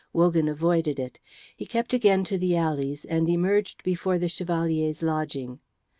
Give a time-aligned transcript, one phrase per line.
[0.13, 1.19] Wogan avoided it;
[1.55, 5.59] he kept again to the alleys and emerged before the Chevalier's lodging.